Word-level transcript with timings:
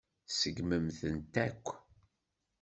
Tseggmemt-ten 0.27 1.17
akk. 1.45 1.65